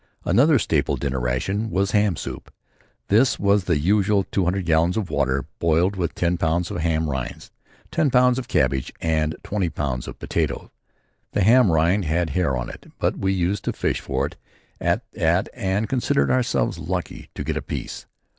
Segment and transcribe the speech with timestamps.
[0.25, 2.51] Another staple dinner ration was ham soup.
[3.09, 7.07] This was the usual two hundred gallons of water boiled with ten pounds of ham
[7.07, 7.51] rinds,
[7.91, 10.69] ten pounds of cabbage and twenty pounds of potatoes.
[11.33, 14.37] The ham rind had hair on it but we used to fish for it
[14.79, 18.07] at that and considered ourselves lucky to get a piece.